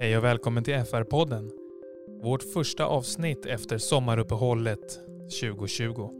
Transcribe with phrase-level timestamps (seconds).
[0.00, 1.50] Hej och välkommen till FR-podden.
[2.22, 5.00] Vårt första avsnitt efter sommaruppehållet
[5.40, 6.10] 2020.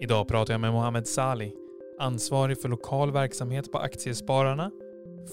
[0.00, 1.52] Idag pratar jag med Mohammed Sali,
[1.98, 4.70] ansvarig för lokal verksamhet på Aktiespararna,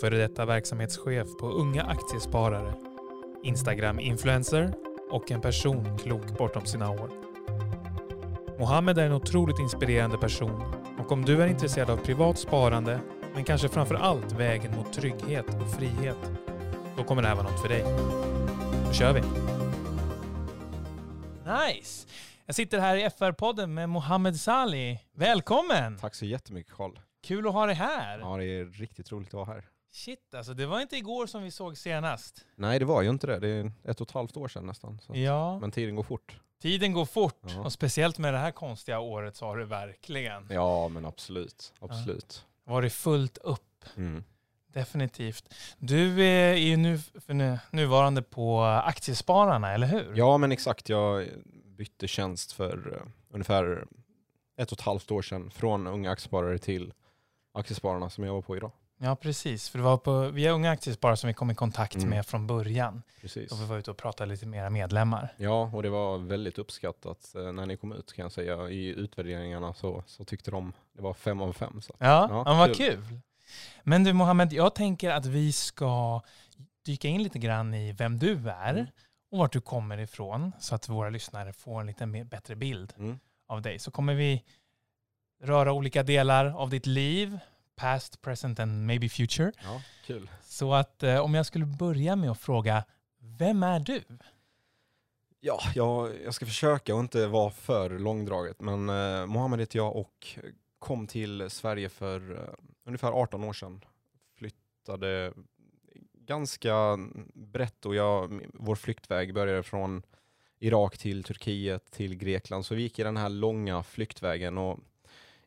[0.02, 2.74] före detta verksamhetschef på Unga Aktiesparare,
[3.44, 4.74] Instagram-influencer
[5.12, 7.10] och en person klok bortom sina år.
[8.60, 10.62] Mohammed är en otroligt inspirerande person
[11.00, 13.00] och om du är intresserad av privat sparande,
[13.34, 16.32] men kanske framför allt vägen mot trygghet och frihet,
[16.98, 17.84] då kommer det här vara något för dig.
[18.86, 19.22] Då kör vi!
[21.52, 22.08] Nice!
[22.46, 25.00] Jag sitter här i FR-podden med Mohammed Sali.
[25.14, 25.98] Välkommen!
[25.98, 26.92] Tack så jättemycket Karl.
[27.24, 28.20] Kul att ha dig här.
[28.20, 29.66] Ja, det är riktigt roligt att vara här.
[29.94, 32.46] Shit alltså, det var inte igår som vi såg senast.
[32.56, 33.40] Nej, det var ju inte det.
[33.40, 35.00] Det är ett och ett halvt år sedan nästan.
[35.02, 35.16] Så.
[35.16, 36.40] Ja, Men tiden går fort.
[36.62, 37.42] tiden går fort.
[37.48, 37.60] Ja.
[37.60, 41.74] Och speciellt med det här konstiga året så har det verkligen Ja, men absolut.
[41.80, 42.46] Absolut.
[42.64, 43.86] varit fullt upp.
[43.98, 44.24] Mm.
[44.74, 45.54] Definitivt.
[45.78, 50.14] Du är ju nu för nu, nuvarande på Aktiespararna, eller hur?
[50.16, 50.90] Ja, men exakt.
[50.90, 51.28] Jag
[51.78, 53.02] bytte tjänst för uh,
[53.34, 53.86] ungefär
[54.58, 56.94] ett och ett halvt år sedan från Unga Aktiesparare till
[57.54, 58.72] Aktiespararna som jag var på idag.
[59.04, 59.70] Ja, precis.
[59.70, 62.10] För det var på, via Unga Aktiesparare som vi kom i kontakt Mm.
[62.10, 63.04] med från början.
[63.22, 63.50] Precis.
[63.50, 65.34] Då vi var ute och pratade lite mera medlemmar.
[65.38, 68.70] Ja, och det var väldigt uppskattat eh, när ni kom ut kan jag säga.
[68.70, 71.82] I utvärderingarna så, så tyckte de det var fem av fem.
[71.82, 71.94] Så.
[71.98, 72.96] Ja, Ja, ja vad kul.
[72.96, 73.20] kul.
[73.84, 76.22] Men du Mohammed, jag tänker att vi ska
[76.86, 78.86] dyka in lite grann i vem du är Mm.
[79.32, 82.94] och vart du kommer ifrån så att våra lyssnare får en lite mer, bättre bild
[82.98, 83.20] Mm.
[83.48, 83.80] av dig.
[83.80, 84.44] Så kommer vi
[85.44, 87.40] röra olika delar av ditt liv,
[87.76, 89.52] past, present and maybe future.
[89.64, 90.30] Ja, kul.
[90.44, 92.84] Så att eh, om jag skulle börja med att fråga,
[93.20, 94.04] vem är du?
[95.40, 99.96] Ja, jag, jag ska försöka och inte vara för långdraget, men eh, Mohammed heter jag
[99.96, 100.38] och
[100.82, 102.54] kom till Sverige för eh,
[102.86, 103.86] ungefär 18 år sedan.
[104.36, 105.34] Flyttade
[106.14, 106.98] ganska
[107.34, 110.04] brett och jag, vår flyktväg började från
[110.60, 114.80] Irak till Turkiet till Grekland, så vi gick i den här långa flyktvägen och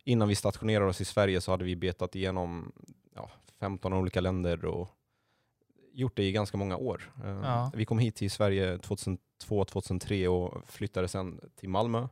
[0.05, 2.73] innan vi stationerade oss i Sverige så hade vi betat igenom
[3.15, 3.31] ja,
[3.61, 4.89] 15 olika länder och
[5.93, 7.13] gjort det i ganska många år.
[7.25, 7.71] Eh, Ja.
[7.75, 12.09] Vi kom hit till Sverige 2002-2003 och flyttade sen till Malmö.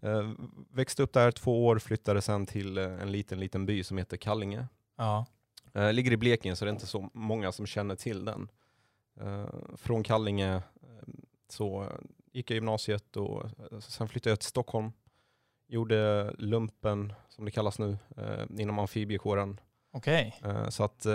[0.00, 0.30] Eh,
[0.70, 4.16] växte upp där två år, flyttade sen till eh, en liten, liten by som heter
[4.16, 4.66] Kallinge.
[4.96, 5.26] Ja,
[5.72, 8.48] Eh, ligger i Blekinge så det är inte så många som känner till den.
[9.76, 10.62] Från Kallinge
[11.48, 11.86] så
[12.32, 13.42] gick jag gymnasiet och
[13.82, 14.92] sen flyttade jag till Stockholm.
[15.66, 17.98] Gjorde lumpen, som det kallas nu,
[18.58, 19.60] inom amfibiekåren.
[20.44, 21.06] Eh, Så att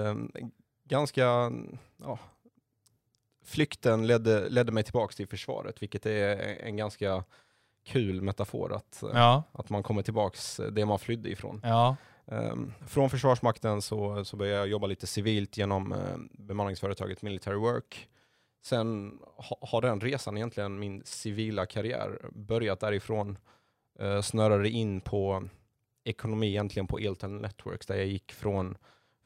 [0.83, 1.51] ganska,
[1.97, 2.19] ja,
[3.43, 7.23] flykten ledde, ledde mig tillbaka till försvaret, vilket är en ganska
[7.83, 11.61] kul metafor att, eh, Ja, att man kommer tillbaks det man flydde ifrån.
[11.63, 11.95] ja,
[12.25, 18.09] Um, från Försvarsmakten så, så började jag jobba lite civilt genom eh, bemanningsföretaget Military Work.
[18.66, 23.38] Sen ha, har den resan egentligen, min civila karriär, börjat därifrån.
[24.01, 25.43] Uh, snörade in på
[26.03, 28.77] ekonomi egentligen på Eltel Networks där jag gick från,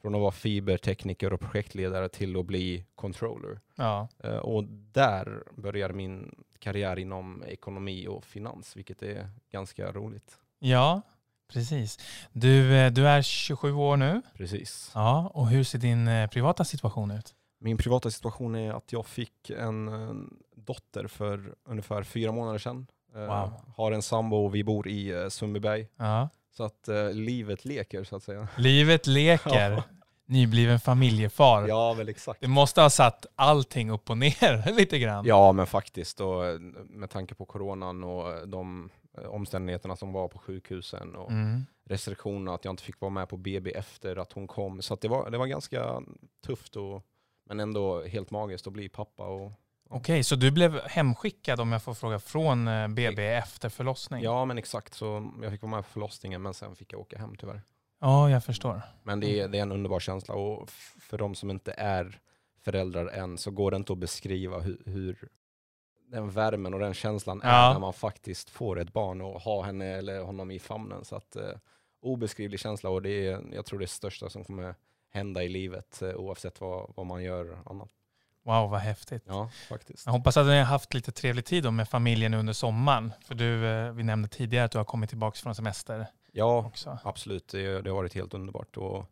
[0.02, 3.60] från att vara fibertekniker och projektledare till att bli controller.
[3.74, 4.08] ja.
[4.24, 10.38] Eh, och där började min karriär inom ekonomi och finans, vilket är ganska roligt.
[10.58, 11.02] Ja,
[11.52, 11.98] precis.
[12.32, 14.22] Du, eh, du är 27 år nu.
[14.34, 14.90] Precis.
[14.94, 17.34] Ja, och hur ser din eh, privata situation ut?
[17.60, 19.90] Min privata situation är att jag fick en,
[20.56, 22.86] dotter för ungefär fyra månader sedan.
[23.14, 23.52] Wow.
[23.76, 25.88] Har en sambo och vi bor i Sundbyberg.
[25.96, 26.28] Ja.
[26.58, 28.48] Så att eh, livet leker så att säga.
[28.56, 29.70] Livet leker.
[29.70, 29.82] Ja.
[30.26, 31.68] Nybliven familjefar.
[31.68, 32.40] Ja, väl exakt.
[32.40, 35.26] Det måste ha satt allting upp och ner lite grann.
[35.26, 36.20] Ja, men faktiskt.
[36.20, 36.58] Och, eh,
[36.88, 41.66] med tanke på coronan och eh, de eh, omständigheterna som var på sjukhusen och Mm.
[41.84, 44.82] restriktionerna, att jag inte fick vara med på BB efter att hon kom.
[44.82, 46.02] Så att det, var, det var ganska
[46.46, 47.02] tufft, och,
[47.46, 49.24] men ändå helt magiskt att bli pappa.
[49.26, 49.52] Och,
[49.90, 54.22] Okej, så du blev hemskickad om jag får fråga från eh, BB efter förlossning?
[54.22, 54.94] ja, men exakt.
[54.94, 57.62] Så jag fick vara med på förlossningen, men sen fick jag åka hem tyvärr.
[58.00, 58.82] Ja, jag förstår.
[59.02, 62.20] Men det är, det är en underbar känsla och för de som inte är
[62.64, 65.28] föräldrar än så går det inte att beskriva hur, hur
[66.10, 67.48] den värmen och den känslan Ja.
[67.48, 71.04] är när man faktiskt får ett barn och har henne eller honom i famnen.
[71.04, 71.52] Så att, eh,
[72.02, 74.74] obeskrivlig känsla och det är, jag tror det är det största som kommer
[75.10, 77.90] hända i livet eh, oavsett vad, vad man gör annat.
[78.48, 79.22] Wow, vad häftigt.
[79.26, 80.06] Ja, faktiskt.
[80.06, 83.12] Jag hoppas att ni har haft lite trevlig tid då med familjen under sommaren.
[83.24, 86.98] För du, eh, vi nämnde tidigare att du har kommit tillbaka från semester Ja, också.
[87.04, 87.48] absolut.
[87.48, 88.76] Det, det har varit helt underbart.
[88.76, 89.04] Och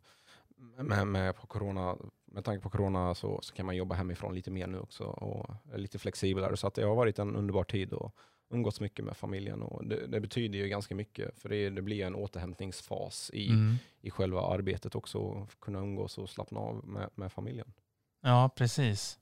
[0.77, 1.95] med, med, på corona,
[2.25, 5.49] med tanke på corona så, så kan man jobba hemifrån lite mer nu också och
[5.73, 6.57] är lite flexiblare.
[6.57, 8.15] Så att det har varit en underbar tid och
[8.49, 9.61] umgåtts mycket med familjen.
[9.61, 13.75] Och det, det betyder ju ganska mycket för det, det blir en återhämtningsfas i, Mm.
[14.01, 15.47] i själva arbetet också.
[15.61, 17.73] Kunna umgås och slappna av med, med familjen.
[18.21, 19.19] Ja, precis.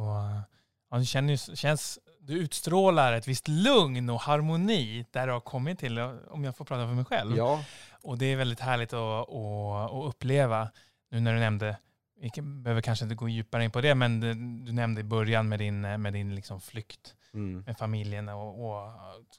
[0.00, 0.42] Och
[0.90, 5.78] ja, det känns, känns, du utstrålar ett visst lugn och harmoni där du har kommit
[5.78, 5.98] till,
[6.28, 7.36] om jag får prata för mig själv.
[7.36, 7.64] Ja.
[8.02, 10.70] Och det är väldigt härligt att, att, att uppleva,
[11.10, 11.76] nu när du nämnde
[12.20, 14.20] vi behöver kanske inte gå djupare in på det, men
[14.64, 17.62] du nämnde i början med din, med din liksom flykt mm.
[17.66, 18.92] med familjen och, och,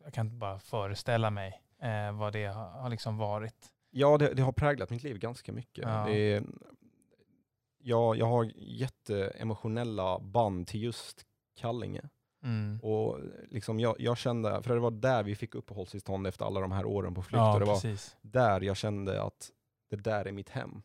[0.03, 3.55] jag kan bara föreställa mig eh, vad det har, har liksom varit.
[3.91, 5.83] Ja, det, det, har präglat mitt liv ganska mycket.
[5.87, 6.05] Ja.
[6.07, 6.43] Det,
[7.83, 11.25] jag, jag har jätteemotionella band till just
[11.55, 12.01] Kallinge.
[12.43, 12.79] Mm.
[12.79, 13.19] Och
[13.49, 16.85] liksom jag, jag, kände, för det var där vi fick uppehållstillstånd efter alla de här
[16.85, 17.37] åren på flykt.
[17.37, 19.51] Ja, och det var där jag kände att
[19.89, 20.81] det där är mitt hem.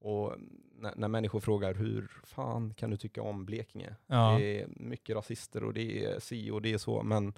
[0.00, 0.34] Och
[0.74, 3.96] när, när människor frågar hur fan kan du tycka om Blekinge?
[4.06, 4.36] Ja.
[4.38, 7.32] Det är mycket rasister och det är si och det är så, men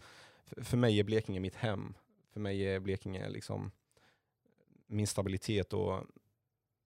[0.46, 1.94] för, för mig är Blekinge mitt hem.
[2.32, 3.70] För mig är Blekinge liksom
[4.86, 6.00] min stabilitet och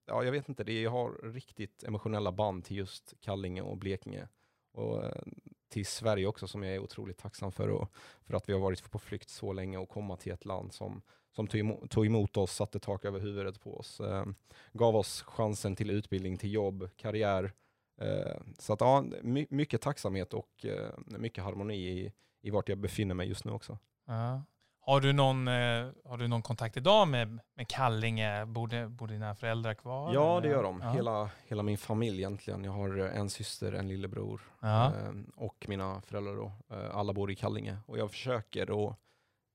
[0.07, 4.29] ja, jag vet inte, det, jag har riktigt emotionella band till just Kallinge och Blekinge.
[4.73, 5.23] Och eh,
[5.69, 7.93] till Sverige också som jag är otroligt tacksam för, och
[8.23, 11.03] för att vi har varit på flykt så länge och komma till ett land som
[11.37, 14.27] som tog emot, tog emot oss, satte tak över huvudet på oss, eh,
[14.73, 17.53] gav oss chansen till utbildning, till jobb, karriär.
[18.01, 22.79] Eh, så att ja, my, mycket tacksamhet och eh, mycket harmoni i, i vart jag
[22.79, 23.79] befinner mig just nu också.
[24.07, 24.43] Ja.
[24.89, 28.47] Har, du någon, eh, har du någon kontakt idag med, med Kallinge?
[28.47, 30.15] Bor, bor dina föräldrar kvar?
[30.15, 30.81] Ja, det gör de.
[30.81, 30.91] Ja.
[30.91, 32.65] Hela, hela min familj egentligen.
[32.65, 34.87] Jag har en syster, en lillebror ja.
[34.87, 36.37] Eh, och mina föräldrar.
[36.37, 36.53] Då.
[36.77, 38.97] Eh, alla bor i Kallinge och jag försöker då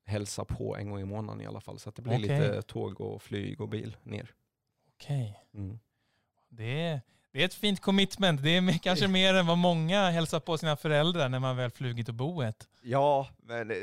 [0.06, 1.80] hälsa på en gång i månaden i alla fall.
[1.80, 2.40] Så att det blir okay.
[2.40, 4.32] lite tåg och flyg och bil ner.
[4.96, 5.40] Okej.
[5.52, 5.64] Okay.
[5.64, 5.80] Mm.
[6.50, 7.02] Det,
[7.32, 8.44] det är ett fint commitment.
[8.44, 12.10] Det är kanske mer än vad många hälsar på sina föräldrar när man väl flugit
[12.10, 12.70] och boet.
[12.82, 13.74] Ja, men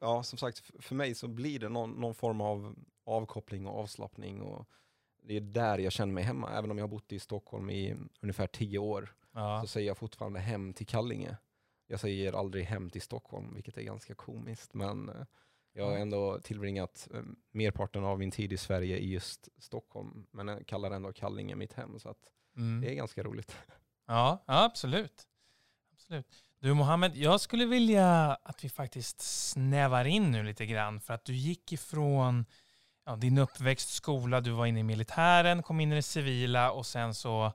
[0.00, 2.74] ja, som sagt, för mig så blir det någon, någon form av
[3.04, 4.40] avkoppling och avslappning.
[4.40, 4.68] Och
[5.22, 6.50] det är där jag känner mig hemma.
[6.50, 9.60] Även om jag har bott i Stockholm i ungefär tio år ja.
[9.60, 11.36] så säger jag fortfarande hem till Kallinge.
[11.86, 14.74] Jag säger aldrig hem till Stockholm, vilket är ganska komiskt.
[14.74, 15.24] Men eh,
[15.72, 20.48] jag har ändå tillbringat eh, merparten av min tid i Sverige i just Stockholm, men
[20.48, 22.80] jag kallar ändå Kallinge mitt hem, så att mm.
[22.80, 23.56] det är ganska roligt.
[24.08, 25.26] Ja, absolut.
[25.92, 26.26] absolut.
[26.60, 31.24] Du Mohammed, jag skulle vilja att vi faktiskt snävar in nu lite grann, för att
[31.24, 32.46] du gick ifrån
[33.06, 36.86] ja, din uppväxt, skola, du var inne i militären, kom in i det civila och
[36.86, 37.52] sen så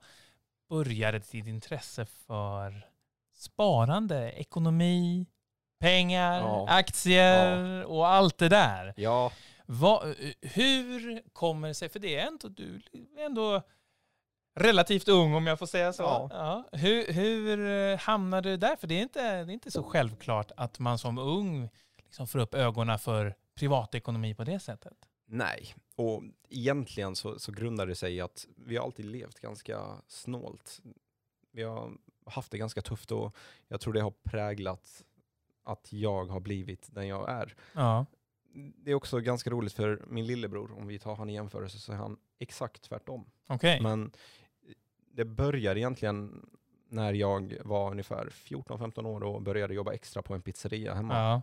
[0.70, 2.88] började ditt intresse för
[3.34, 5.26] sparande, ekonomi,
[5.80, 6.66] pengar, ja.
[6.70, 7.86] aktier ja.
[7.86, 8.94] och allt det där.
[8.98, 9.32] Ja.
[9.66, 10.04] Va,
[10.42, 12.82] hur kommer det sig, för det är ändå, du
[13.18, 13.62] är ändå
[14.54, 16.04] relativt ung om jag får säga så.
[16.04, 16.30] Ja.
[16.32, 16.78] ja.
[16.78, 18.76] Hur, hur eh, hamnade du där?
[18.76, 22.40] För det är, inte, det är inte så självklart att man som ung liksom får
[22.40, 25.08] upp ögonen för privatekonomi på det sättet.
[25.26, 29.98] Nej, och egentligen så, så grundar det sig i att vi har alltid levt ganska
[30.08, 30.82] snålt.
[31.52, 31.92] Vi har
[32.26, 33.36] haft det ganska tufft och
[33.68, 35.04] jag tror det har präglat
[35.64, 37.56] att jag har blivit den jag är.
[37.74, 38.06] Ja.
[38.54, 41.92] Det är också ganska roligt för min lillebror, om vi tar han i jämförelse, så
[41.92, 43.26] är han exakt tvärtom.
[43.50, 43.82] Okay.
[43.82, 44.12] Men
[45.12, 46.46] det börjar egentligen
[46.90, 51.14] när jag var ungefär 14-15 år och började jobba extra på en pizzeria hemma.
[51.14, 51.42] Ja.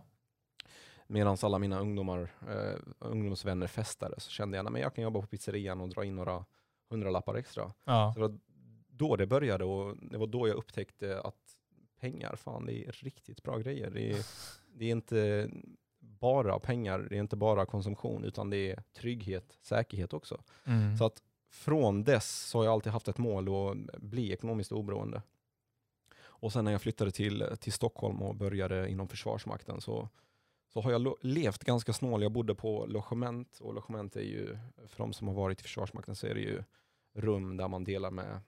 [1.07, 5.27] Medan alla mina ungdomar, eh, ungdomsvänner festade så kände jag att jag kan jobba på
[5.27, 6.45] pizzerian och dra in några
[6.89, 7.73] hundralappar extra.
[7.83, 8.13] Ja.
[8.13, 8.39] Så det var
[8.87, 11.57] då det började och det var då jag upptäckte att
[11.99, 13.89] pengar, fan det är riktigt bra grejer.
[13.89, 14.25] Det är,
[14.73, 15.49] det är inte
[16.19, 20.41] bara pengar, det är inte bara konsumtion, utan det är trygghet, säkerhet också.
[20.65, 20.97] Mm.
[20.97, 25.21] Så att från dess så har jag alltid haft ett mål att bli ekonomiskt oberoende.
[26.21, 30.09] Och sen när jag flyttade till, till Stockholm och började inom Försvarsmakten så,
[30.73, 32.23] så har jag levt ganska snål.
[32.23, 34.57] Jag bodde på logement och logement är ju,
[34.87, 36.63] för de som har varit i Försvarsmakten så är det ju
[37.13, 38.41] rum där man delar med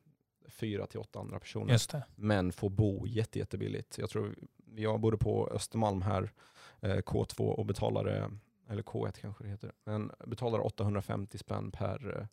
[0.48, 1.74] fyra till åtta andra personer.
[2.16, 3.98] Men får bo jätte, jättebilligt.
[3.98, 4.36] Jag tror
[4.76, 6.32] jag bodde på Östermalm här,
[6.82, 8.32] K2 och betalade,
[8.70, 12.26] eller K1 kanske det heter, men betalade 850 spänn per, eh,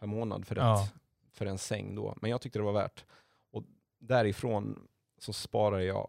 [0.00, 0.84] per månad för, ja.
[0.84, 0.94] ett,
[1.32, 2.14] för en säng då.
[2.22, 3.04] Men jag tyckte det var värt.
[3.50, 3.62] Och
[3.98, 4.88] därifrån
[5.18, 6.08] så sparade jag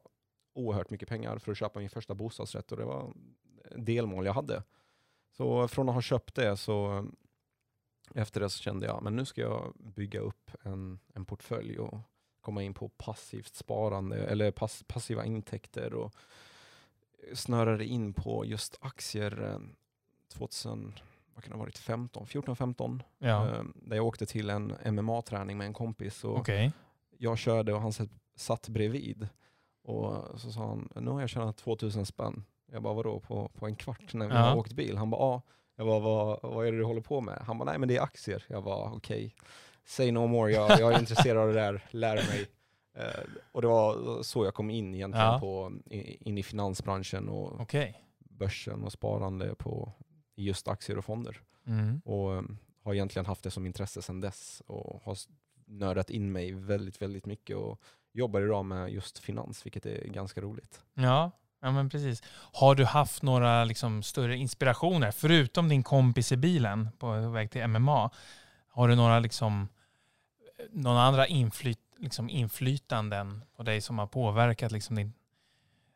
[0.54, 3.14] oerhört mycket pengar för att köpa min första bostadsrätt och det var
[3.76, 4.64] delmål jag hade.
[5.32, 7.08] Så från att ha köpt det så
[8.16, 12.00] efter det så kände jag men nu ska jag bygga upp en, en portfölj och
[12.42, 16.16] komma in på passivt sparande eller pass, passiva intäkter och
[17.34, 19.60] snörade in på just aktier
[20.34, 21.02] 2000, eh,
[21.36, 23.04] vad kan det ha varit, 15, 14-15.
[23.18, 23.46] Ja.
[23.46, 26.24] Eh, där jag åkte till en MMA-träning med en kompis.
[26.24, 26.72] Och okay.
[27.18, 27.94] Jag körde och han
[28.36, 29.28] satt bredvid.
[29.84, 32.44] Och så sa han, nu har jag tjänat 2000 spänn.
[32.72, 34.40] Jag bara, vadå, på, på en kvart när vi ja.
[34.40, 34.98] har åkt bil?
[34.98, 35.42] Han bara, ja.
[35.76, 37.44] Jag bara, vad, vad är det du håller på med?
[37.48, 38.46] Han bara, nej men det är aktier.
[38.48, 39.26] Jag bara, okej.
[39.26, 39.32] Okay.
[39.86, 42.48] Say no more, jag, jag är intresserad av det där, lär mig.
[42.98, 45.40] Eh, och det var så jag kom in egentligen Ja.
[45.40, 45.72] på,
[46.20, 48.04] in i finansbranschen och Okej.
[48.20, 49.92] börsen och sparande på
[50.36, 51.42] just aktier och fonder.
[51.68, 52.02] Mm.
[52.06, 52.42] Och eh,
[52.84, 55.18] har egentligen haft det som intresse sedan dess och har
[55.66, 57.82] nördat in mig väldigt, väldigt mycket och
[58.14, 60.82] jobbar idag med just finans, vilket är ganska roligt.
[60.94, 62.24] Ja, ja, men precis.
[62.54, 67.68] Har du haft några liksom, större inspirationer, förutom din kompis i bilen på väg till
[67.68, 68.10] MMA?
[68.68, 69.68] Har du några liksom,
[70.70, 75.14] någon andra inflyt, liksom, inflytanden på dig som har påverkat liksom, din...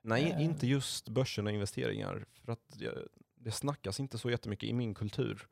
[0.01, 0.43] Nej, Eh.
[0.43, 2.25] inte just börsen och investeringar.
[2.31, 2.79] För att
[3.35, 5.47] det snackas inte så jättemycket i min kultur.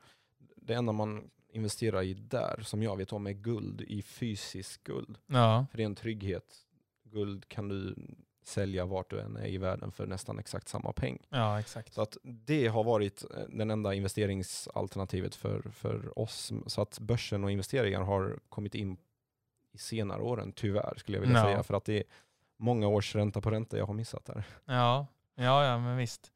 [0.56, 5.18] Det enda man investerar i där, som jag vet om, är guld i fysisk guld.
[5.28, 6.56] Ja, För det är en trygghet.
[7.04, 7.96] Guld kan du
[8.44, 11.20] sälja vart du än är i världen för nästan exakt samma peng.
[11.30, 11.94] ja exakt.
[11.94, 16.52] Så att det har varit eh, den enda investeringsalternativet för, för oss.
[16.68, 18.98] Så att börsen och investeringar har kommit in
[19.80, 21.44] senare åren, tyvärr skulle jag vilja Ja.
[21.46, 21.64] säga.
[21.64, 22.04] För att det är
[22.60, 24.44] många års ränta på ränta jag har missat där.
[24.66, 26.32] Ja, ja, ja men visst.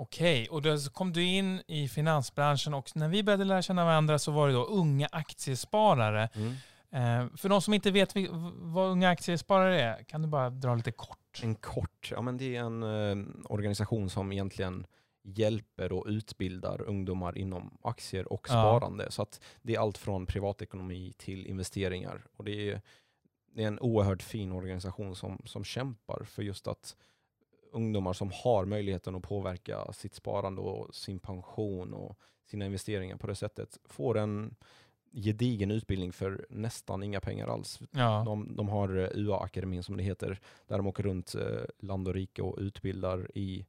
[0.00, 4.18] Okej, och då kom du in i finansbranschen och när vi började lära känna varandra
[4.18, 6.22] så var det då unga aktiesparare.
[6.92, 8.12] Eh, för de som inte vet
[8.54, 11.40] vad unga aktiesparare är, kan du bara dra lite kort?
[11.42, 14.86] En kort, ja men det är en eh, organisation som egentligen
[15.36, 18.52] hjälper och utbildar ungdomar inom aktier och Ja.
[18.52, 19.10] sparande.
[19.10, 22.26] Så att det är allt från privatekonomi till investeringar.
[22.36, 22.80] Och det är,
[23.54, 26.96] det är en oerhört fin organisation som, som kämpar för just att
[27.72, 33.26] ungdomar som har möjligheten att påverka sitt sparande och sin pension och sina investeringar på
[33.26, 34.54] det sättet får en
[35.12, 37.80] gedigen utbildning för nästan inga pengar alls.
[37.90, 42.08] Ja, De, de har eh, UA-akademin som det heter, där de åker runt eh, land
[42.08, 43.66] och rike och utbildar i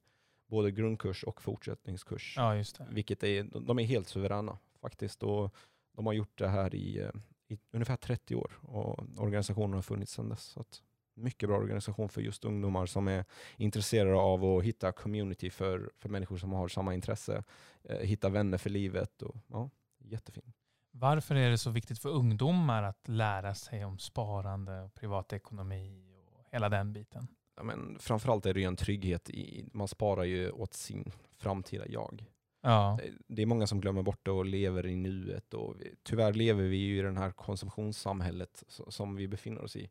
[0.50, 2.34] både grundkurs och fortsättningskurs.
[2.38, 2.88] ja just det.
[2.91, 5.24] Vilket är, de är helt suveräna faktiskt.
[5.24, 5.56] Och
[5.96, 7.12] de har gjort det här i, eh,
[7.48, 10.44] i ungefär 30 år och organisationen har funnits sedan dess.
[10.44, 10.65] Så
[11.13, 13.25] mycket bra organisation för just ungdomar som är
[13.58, 17.44] intresserade av att hitta community för, för människor som har samma intresse.
[17.84, 19.22] Eh, hitta vänner för livet.
[19.22, 20.56] Och, ja, jättefint.
[20.91, 26.46] Varför är det så viktigt för ungdomar att lära sig om sparande och privatekonomi och
[26.51, 27.27] hela den biten?
[27.60, 31.88] Ja, men framförallt är det ju en trygghet i, man sparar ju åt sin framtida
[31.88, 32.25] jag.
[32.62, 36.34] Ja, Det är många som glömmer bort det och lever i nuet och vi, tyvärr
[36.34, 39.89] lever vi ju i det här konsumtionssamhället so- som vi befinner oss i.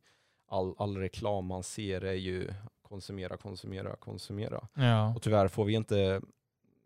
[0.51, 2.51] All, all reklam man ser är ju
[2.83, 4.69] konsumera, konsumera, konsumera.
[4.75, 6.21] ja, Och tyvärr får vi inte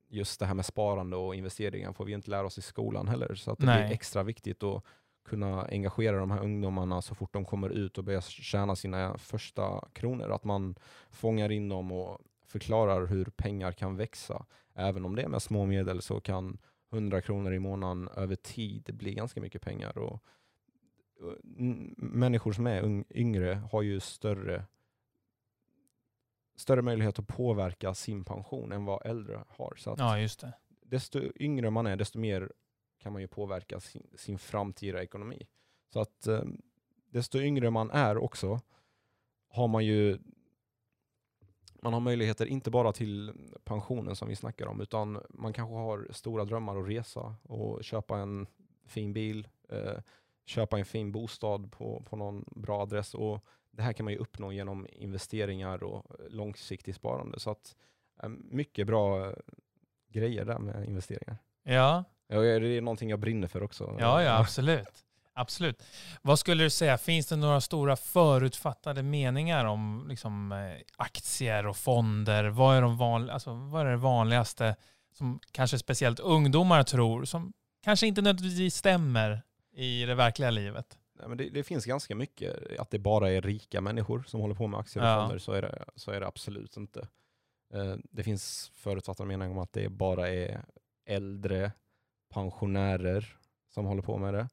[0.09, 3.35] just det här med sparande och investeringar får vi inte lära oss i skolan heller.
[3.35, 3.83] Så att det Nej.
[3.85, 4.83] blir extra viktigt att
[5.25, 9.89] kunna engagera de här ungdomarna så fort de kommer ut och börjar tjäna sina första
[9.93, 10.31] kronor.
[10.31, 10.75] Att man
[11.11, 14.47] fångar in dem och förklarar hur pengar kan växa.
[14.75, 16.59] Även om det är med små medel så kan
[16.93, 19.99] 100 kronor i månaden över tid bli ganska mycket pengar.
[19.99, 20.25] Och,
[21.97, 24.65] människor som är yngre har ju större
[26.57, 29.75] större möjlighet att påverka sin pension än vad äldre har.
[29.77, 30.53] Så att ja just det.
[30.69, 32.53] desto yngre man är, desto mer
[33.03, 35.47] kan man ju påverka sin, sin framtida ekonomi.
[35.93, 36.43] Så att eh,
[37.11, 38.61] desto yngre man är också,
[39.49, 40.19] har man ju
[41.83, 43.33] man har möjligheter inte bara till
[43.65, 48.19] pensionen som vi snackar om, utan man kanske har stora drömmar att resa och köpa
[48.19, 48.47] en
[48.87, 49.99] fin bil, eh,
[50.45, 53.15] köpa en fin bostad på, på någon bra adress.
[53.15, 57.41] Och det här kan man ju uppnå genom investeringar och långsiktigt sparande.
[57.41, 57.77] Så att
[58.23, 59.35] eh, mycket bra eh,
[60.09, 61.37] grejer där med investeringar.
[61.63, 63.97] Ja, Ja, det är någonting jag brinner för också.
[64.01, 64.89] ja, ja absolut.
[65.35, 65.83] Absolut.
[66.23, 71.77] Vad skulle du säga, finns det några stora förutfattade meningar om liksom, eh, aktier och
[71.77, 72.45] fonder?
[72.45, 74.77] Vad är, de van, alltså, vad är det vanligaste
[75.13, 77.53] som kanske speciellt ungdomar tror, som
[77.85, 79.43] kanske inte nödvändigtvis stämmer
[79.75, 80.99] i det verkliga livet?
[81.19, 82.81] Nej, men det, det finns ganska mycket.
[82.81, 85.21] Att det bara är rika människor som håller på med aktier och Ja.
[85.21, 87.01] fonder, så är, det, så är det absolut inte.
[87.75, 90.65] Eh, Det finns förutfattade meningar om att det bara är
[91.07, 91.73] äldre
[92.33, 93.37] pensionärer
[93.75, 94.49] som håller på med det.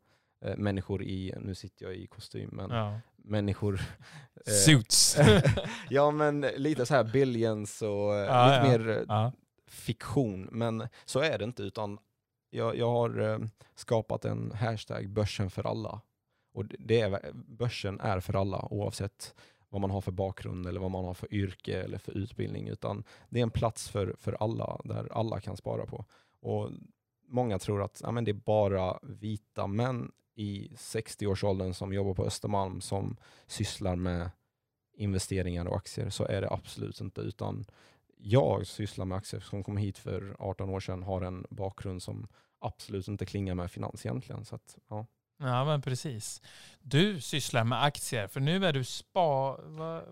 [0.45, 3.00] Eh, Människor i, nu sitter jag i kostym, men Ja.
[3.17, 3.74] människor...
[4.45, 5.17] eh, Suits.
[5.89, 8.77] ja men lite så här billions och Ja, lite ja.
[8.77, 9.31] mer ja.
[9.67, 11.63] fiktion, men så är det inte.
[11.63, 11.98] utan
[12.50, 13.39] Jag, jag har eh,
[13.75, 16.01] skapat en hashtag börsen för alla.
[16.53, 19.36] Och det är, börsen är för alla oavsett
[19.69, 22.67] vad man har för bakgrund eller vad man har för yrke eller för utbildning.
[22.67, 26.05] Utan det är en plats för, för alla där alla kan spara på.
[26.41, 26.69] Och
[27.29, 32.25] Många tror att ja, men det är bara vita män i 60-årsåldern som jobbar på
[32.25, 33.17] Östermalm som
[33.48, 34.31] sysslar med
[34.93, 36.09] investeringar och aktier.
[36.09, 37.21] Så är det absolut inte.
[37.21, 37.65] utan
[38.17, 42.27] jag sysslar med aktier som kom hit för 18 år sedan har en bakgrund som
[42.59, 44.45] absolut inte klingar med finans egentligen.
[44.45, 45.05] Så att, ja.
[45.38, 46.41] Ja, men precis.
[46.81, 49.57] Du sysslar med aktier, för nu är du spa...
[49.62, 50.03] Va,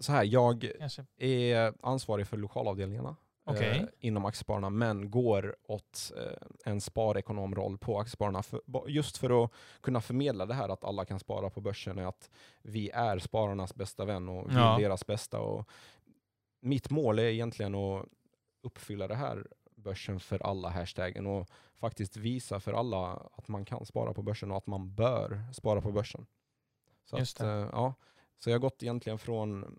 [0.00, 1.06] Så här, jag kanske?
[1.18, 3.16] är ansvarig för lokalavdelningarna
[3.48, 3.78] Okej.
[3.78, 9.50] eh, inom Aktiespararna men går åt eh, en sparekonomroll på Aktiespararna för, just för att
[9.80, 12.30] kunna förmedla det här att alla kan spara på börsen och att
[12.62, 14.76] vi är spararnas bästa vän och vill Ja.
[14.80, 15.40] deras bästa.
[15.40, 15.68] Och
[16.60, 18.06] mitt mål är egentligen att
[18.62, 23.86] uppfylla det här börsen för alla hashtaggen och faktiskt visa för alla att man kan
[23.86, 26.26] spara på börsen och att man bör spara på börsen.
[27.04, 27.94] Så, att, eh, ja.
[28.38, 29.78] så jag har gått egentligen från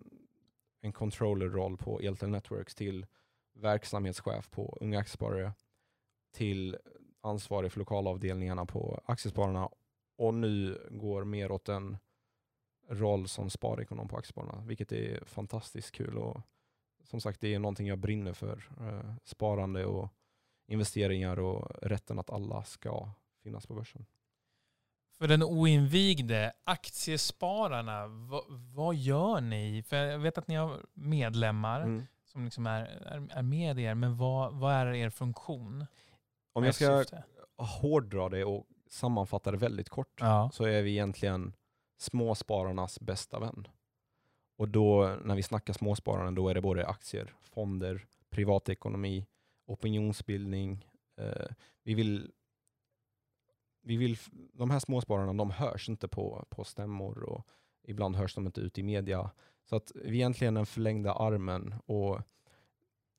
[0.81, 3.05] en controller-roll på Eltel Networks till
[3.61, 5.53] verksamhetschef på Unga Aktiesparare
[6.33, 6.77] till
[7.21, 9.69] ansvarig för lokalavdelningarna på Aktiespararna
[10.17, 11.97] och nu går mer åt en
[12.89, 16.17] roll som sparekonom på Aktiespararna, vilket är fantastiskt kul.
[16.17, 16.41] Och
[17.03, 18.69] som sagt, det är någonting jag brinner för.
[18.79, 20.09] Eh, sparande och
[20.67, 23.09] investeringar och rätten att alla ska
[23.43, 24.05] finnas på börsen.
[25.17, 29.83] För den oinvigde, aktiespararna, vad, vad gör ni?
[29.83, 32.05] För jag vet att ni har medlemmar Mm.
[32.31, 35.85] Som liksom är, är, är med er, men vad, vad är er funktion?
[36.53, 37.23] Om jag ska syfte?
[37.57, 40.49] hårdra det och sammanfatta det väldigt kort Ja.
[40.53, 41.53] så är vi egentligen
[41.97, 43.67] småspararnas bästa vän.
[44.57, 49.25] Och då när vi snackar småspararna då är det både aktier, fonder, privatekonomi,
[49.65, 50.87] opinionsbildning.
[51.17, 51.47] Eh,
[51.83, 52.31] vi vill,
[53.81, 54.17] vi vill,
[54.53, 57.47] de här småspararna de hörs inte på, på stämmor och
[57.83, 59.31] ibland hörs de inte ut i media.
[59.69, 62.21] Så att vi är egentligen den förlängda armen och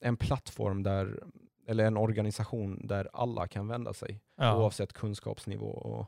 [0.00, 1.22] en plattform där,
[1.66, 4.56] eller en organisation där alla kan vända sig Ja.
[4.56, 5.66] oavsett kunskapsnivå.
[5.66, 6.06] Och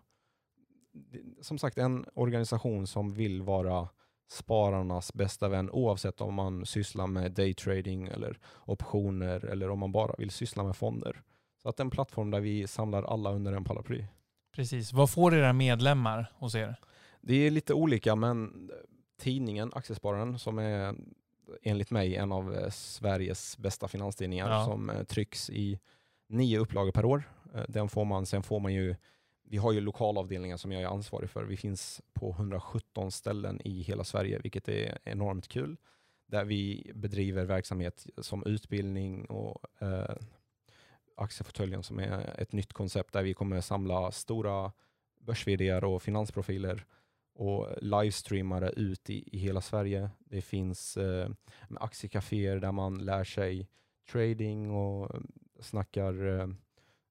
[1.40, 3.88] som sagt, en organisation som vill vara
[4.30, 10.14] spararnas bästa vän oavsett om man sysslar med daytrading eller optioner eller om man bara
[10.18, 11.22] vill syssla med fonder.
[11.62, 14.04] Så att en plattform där vi samlar alla under en paraply.
[14.52, 14.92] Precis.
[14.92, 16.76] Vad får era medlemmar hos er?
[17.20, 18.70] Det är lite olika men
[19.22, 20.94] tidningen Aktiespararen som är
[21.62, 24.64] enligt mig en av eh, Sveriges bästa finanstidningar Ja.
[24.64, 25.78] som eh, trycks i
[26.28, 27.22] nio upplagor per år.
[27.54, 28.96] Eh, Den får man, sen får man ju,
[29.44, 31.44] vi har ju lokalavdelningar som jag är ansvarig för.
[31.44, 35.76] Vi finns på 117 ställen i hela Sverige vilket är enormt kul.
[36.26, 40.16] Där vi bedriver verksamhet som utbildning och eh,
[41.16, 44.72] aktiefåtöljen som är ett nytt koncept där vi kommer samla stora
[45.20, 45.46] börs
[45.84, 46.84] och finansprofiler
[47.34, 50.10] och livestreamare ut i, i hela Sverige.
[50.18, 51.30] Det finns eh,
[51.80, 53.68] aktiekaféer där man lär sig
[54.12, 55.20] trading och eh,
[55.60, 56.48] snackar eh,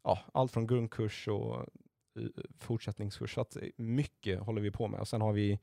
[0.03, 2.25] ja, allt från grundkurs och eh,
[2.59, 3.33] fortsättningskurs.
[3.33, 4.99] Så att eh, mycket håller vi på med.
[4.99, 5.59] Och sen har vi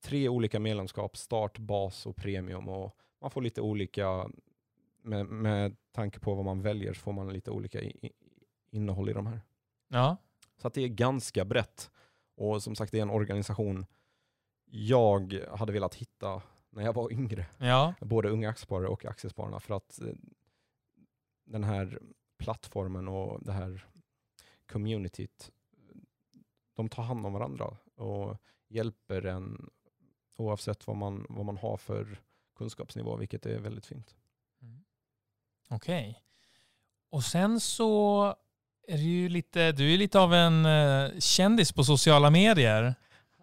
[0.00, 2.68] tre olika medlemskap, start, bas och premium.
[2.68, 4.30] Och man får lite olika,
[5.02, 8.12] med, med tanke på vad man väljer, så får man lite olika i, i,
[8.70, 9.40] innehåll i de här.
[9.88, 10.16] Ja.
[10.56, 11.90] Så att det är ganska brett.
[12.38, 13.86] Och som sagt, det är en organisation
[14.70, 17.46] jag hade velat hitta när jag var yngre.
[17.58, 17.94] Ja.
[18.00, 19.60] Både Unga Aktiesparare och Aktiespararna.
[19.60, 20.14] För att eh,
[21.44, 21.98] den här
[22.38, 23.86] plattformen och det här
[24.66, 25.50] communityt,
[26.74, 28.36] de tar hand om varandra och
[28.68, 29.70] hjälper en
[30.36, 32.20] oavsett vad man, vad man har för
[32.56, 34.16] kunskapsnivå, vilket är väldigt fint.
[34.62, 34.84] Mm.
[35.68, 36.22] Okej.
[37.10, 38.36] Och sen så
[38.88, 42.94] är du ju lite, du är lite av en eh, kändis på sociala medier.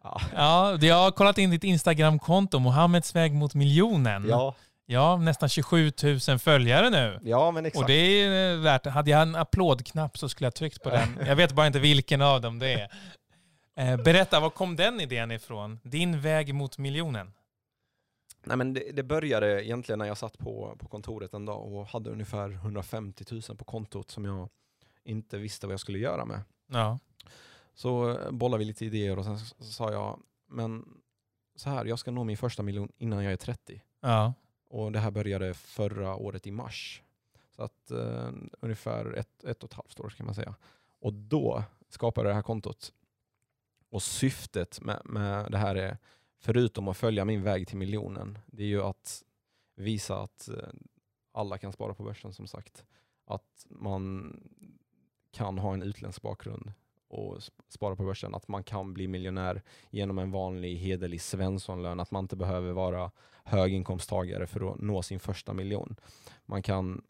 [0.04, 4.26] Ja, Ja, jag har kollat in ditt Instagramkonto, Mohammeds väg mot miljonen.
[4.30, 4.56] ja,
[4.88, 5.92] Ja, nästan 27
[6.28, 7.20] 000 följare nu.
[7.24, 7.82] ja men exakt.
[7.82, 11.20] Och det är eh, värt Hade jag en applådknapp så skulle jag tryckt på den.
[11.28, 12.90] Jag vet bara inte vilken av dem det är.
[13.78, 15.80] Eh, berätta, var kom den idén ifrån?
[15.84, 17.34] Din väg mot miljonen?
[18.46, 21.88] Nej, men det, det började egentligen när jag satt på, på kontoret en dag och
[21.88, 24.50] hade ungefär 150 000 på kontot som jag
[25.06, 26.42] inte visste vad jag skulle göra med.
[26.68, 27.00] Ja.
[27.74, 31.02] Så eh, bollade vi lite idéer och sen sa jag, men
[31.56, 33.82] så här, jag ska nå min första miljon innan jag är 30.
[34.02, 34.34] Ja.
[34.70, 37.02] Och det här började förra året i mars.
[37.56, 40.56] Så att eh, ungefär ett, ett och ett halvt år kan man säga.
[41.00, 42.94] Och då skapade jag det här kontot.
[43.90, 45.98] Och syftet med, med det här är,
[46.38, 49.24] förutom att följa min väg till miljonen, det är ju att
[49.76, 50.70] visa att eh,
[51.32, 52.86] alla kan spara på börsen som sagt.
[53.26, 54.34] Att man
[55.36, 56.74] kan ha en utländsk bakgrund
[57.08, 58.36] och sp- spara på börsen.
[58.36, 62.00] Att man kan bli miljonär genom en vanlig hederlig svenssonlön.
[62.00, 63.12] Att man inte behöver vara
[63.44, 65.96] höginkomsttagare för att nå sin första miljon.
[66.46, 67.02] Man kan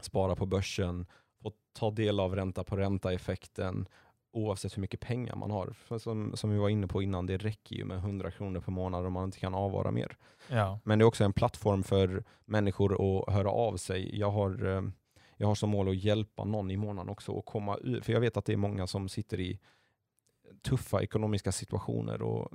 [0.00, 1.06] spara på börsen
[1.42, 3.88] och ta del av ränta på ränta-effekten
[4.32, 5.72] oavsett hur mycket pengar man har.
[5.72, 8.72] För som, som vi var inne på innan, det räcker ju med 100 kronor per
[8.72, 10.16] månad om man inte kan avvara mer.
[10.48, 10.78] Ja.
[10.84, 14.18] Men det är också en plattform för människor att höra av sig.
[14.18, 14.82] Jag har, eh,
[15.36, 18.20] jag har som mål att hjälpa någon i månaden också att komma ur, för jag
[18.20, 19.58] vet att det är många som sitter i
[20.62, 22.48] tuffa ekonomiska situationer och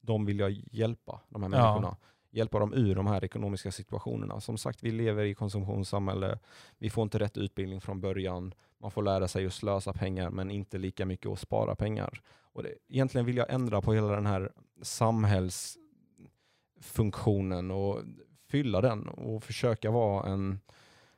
[0.00, 1.56] de vill jag hjälpa, de här Ja.
[1.58, 1.96] människorna.
[2.34, 4.40] Hjälpa dem ur de här ekonomiska situationerna.
[4.40, 6.38] Som sagt, vi lever i konsumtionssamhälle.
[6.78, 8.54] Vi får inte rätt utbildning från början.
[8.78, 12.22] Man får lära sig att slösa pengar men inte lika mycket att spara pengar.
[12.42, 17.98] Och det, egentligen vill jag ändra på hela den här samhällsfunktionen och
[18.48, 20.60] fylla den och försöka vara en,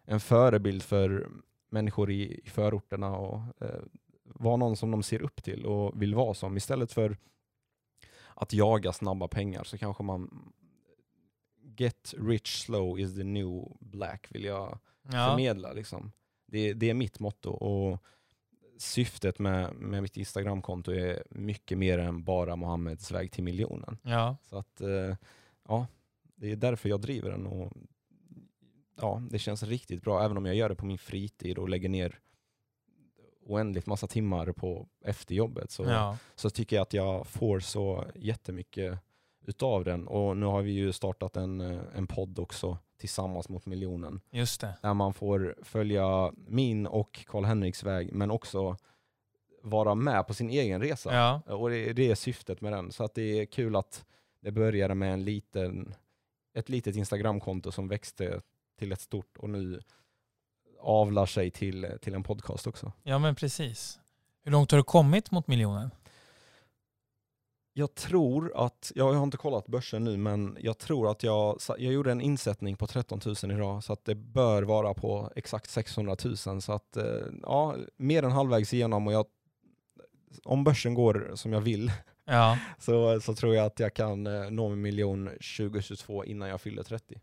[0.04, 1.28] en förebild för
[1.70, 3.80] människor i, i förorterna och eh,
[4.24, 6.56] vara någon som de ser upp till och vill vara som.
[6.56, 7.16] Istället för
[8.34, 10.52] att jaga snabba pengar så kanske man
[11.78, 14.78] get rich slow is the new black vill jag
[15.12, 15.28] Ja.
[15.30, 15.72] förmedla.
[15.72, 16.12] Liksom.
[16.46, 17.50] Det, det är mitt motto.
[17.50, 18.02] Och
[18.78, 23.98] syftet med, med mitt Instagramkonto är mycket mer än bara Mohammeds väg till miljonen.
[24.02, 24.36] ja.
[24.42, 25.16] Så att, eh,
[25.68, 25.86] ja,
[26.36, 27.46] det är därför jag driver den.
[27.46, 27.72] Och,
[28.96, 31.88] ja, det känns riktigt bra, även om jag gör det på min fritid och lägger
[31.88, 32.18] ner
[33.46, 35.70] oändligt massa timmar på efter jobbet.
[35.70, 36.18] Så, ja.
[36.34, 38.98] så tycker jag att jag får så jättemycket
[39.46, 40.08] utav den.
[40.08, 41.60] Och nu har vi ju startat en,
[41.94, 44.20] en podd också tillsammans mot miljonen.
[44.30, 44.74] Just det.
[44.82, 48.76] Där man får följa min och Karl-Henriks väg men också
[49.62, 51.14] vara med på sin egen resa.
[51.14, 51.54] Ja.
[51.54, 52.92] Och det, det är syftet med den.
[52.92, 54.04] Så att det är kul att
[54.40, 55.94] det började med en liten,
[56.54, 58.40] ett litet Instagramkonto som växte
[58.78, 59.80] till ett stort och nu
[60.80, 62.92] avlar sig till, till en podcast också.
[63.02, 64.00] ja, men precis.
[64.42, 65.90] Hur långt har du kommit mot miljonen?
[67.72, 71.92] Jag tror att, jag har inte kollat börsen nu, men jag tror att jag, jag
[71.92, 76.16] gjorde en insättning på 13 000 idag, så att det bör vara på exakt 600
[76.24, 76.36] 000.
[76.36, 77.04] Så att, eh,
[77.42, 79.26] ja, mer än halvvägs igenom och jag,
[80.44, 81.92] om börsen går som jag vill
[82.24, 82.58] Ja.
[82.78, 86.82] så, så tror jag att jag kan eh, nå en miljon 2022 innan jag fyller
[86.82, 87.20] 30.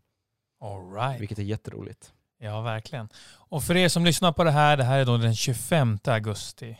[0.62, 1.20] All right.
[1.20, 2.12] Vilket är jätteroligt.
[2.38, 3.08] Ja, verkligen.
[3.34, 6.76] Och för er som lyssnar på det här, det här är då den 25 augusti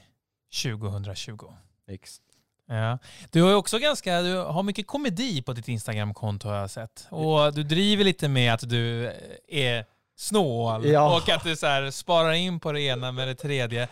[0.62, 1.52] 2020.
[1.88, 2.20] Ex-
[2.68, 2.98] Ja.
[3.30, 7.06] Du har också ganska, du har mycket komedi på ditt Instagramkonto har jag sett.
[7.10, 9.12] Och du driver lite med att du
[9.48, 9.84] är
[10.16, 11.16] snål Ja.
[11.16, 13.88] och att du så här sparar in på det ena med det tredje.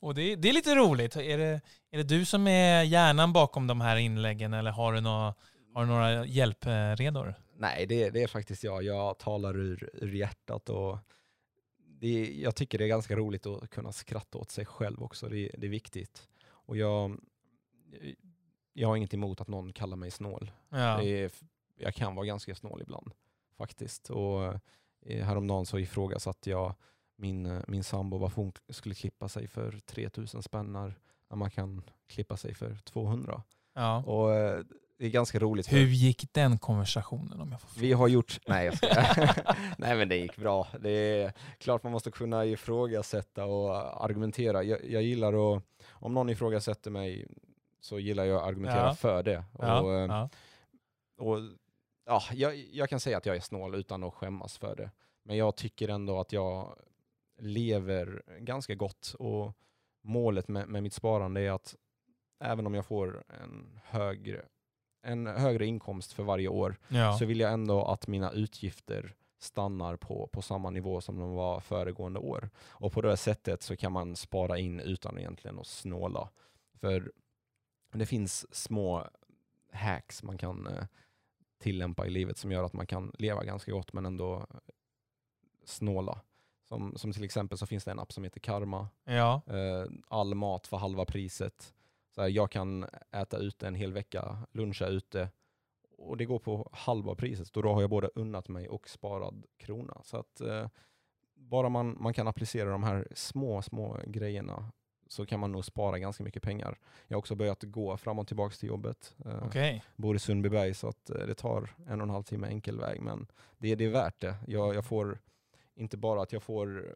[0.00, 1.16] Och det, det är lite roligt.
[1.16, 1.60] Är det,
[1.92, 5.34] är det du som är hjärnan bakom de här inläggen eller har du, nå,
[5.74, 7.34] har du några hjälpredor?
[7.56, 8.82] Nej, det, det är faktiskt jag.
[8.82, 10.98] Jag talar ur, ur hjärtat och
[11.76, 15.28] det, jag tycker det är ganska roligt att kunna skratta åt sig själv också.
[15.28, 16.28] Det, det är viktigt.
[16.46, 17.20] Och jag,
[18.72, 20.50] jag har inget emot att någon kallar mig snål.
[20.68, 21.02] Ja.
[21.02, 21.30] Är,
[21.76, 23.12] jag kan vara ganska snål ibland
[23.56, 24.10] faktiskt.
[24.10, 24.44] Och
[25.06, 26.74] eh, häromdagen så ifrågasatte jag
[27.16, 30.94] min, eh, min sambo varför hon skulle klippa sig för 3000 spänn när
[31.34, 33.42] när man kan klippa sig för 200.
[33.74, 34.02] ja.
[34.04, 34.64] Och eh,
[35.04, 35.72] det är ganska roligt.
[35.72, 37.86] Hur gick den konversationen om jag får fråga?
[37.86, 38.86] vi har gjort, nej jag ska.
[39.78, 40.68] nej men det gick bra.
[40.80, 44.62] Det är klart man måste kunna ifrågasätta och argumentera.
[44.62, 47.26] Jag, jag gillar att, om någon ifrågasätter mig
[47.80, 48.94] så gillar jag att argumentera Ja.
[48.94, 49.44] för det.
[49.58, 50.28] Ja, Och, eh, ja.
[51.18, 51.38] och,
[52.06, 54.90] ja, jag, jag kan säga att jag är snål utan att skämmas för det.
[55.22, 56.78] Men jag tycker ändå att jag
[57.38, 59.52] lever ganska gott och
[60.02, 61.74] målet med, med mitt sparande är att
[62.40, 64.42] även om jag får en högre,
[65.04, 67.12] en högre inkomst för varje år ja.
[67.12, 71.60] så vill jag ändå att mina utgifter stannar på, på samma nivå som de var
[71.60, 72.50] föregående år.
[72.66, 76.28] Och på det sättet så kan man spara in utan egentligen att snåla.
[76.80, 77.12] För
[77.92, 79.06] det finns små
[79.72, 80.84] hacks man kan eh,
[81.58, 84.46] tillämpa i livet som gör att man kan leva ganska gott men ändå
[85.64, 86.20] snåla.
[86.68, 88.88] Som, som till exempel så finns det en app som heter Karma.
[89.04, 89.42] ja.
[89.46, 91.74] Eh, all mat för halva priset.
[92.14, 95.28] Så här, jag kan äta ute en hel vecka, luncha ute
[95.98, 97.52] och det går på halva priset.
[97.52, 100.00] Då har jag både unnat mig och sparad krona.
[100.02, 100.68] Så att eh,
[101.34, 104.72] bara man, man kan applicera de här små, små grejerna
[105.06, 106.78] så kan man nog spara ganska mycket pengar.
[107.06, 109.14] Jag har också börjat gå fram och tillbaka till jobbet.
[109.24, 109.84] Eh, Okej.
[109.96, 113.00] bor i Sundbyberg så att eh, det tar en och en halv timme enkel väg.
[113.00, 113.26] Men
[113.58, 114.34] det, det är värt det.
[114.46, 115.18] Jag, jag får
[115.74, 116.94] inte bara att jag får